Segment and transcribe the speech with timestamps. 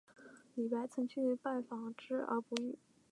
[0.55, 2.75] 李白曾去拜访之而不遇。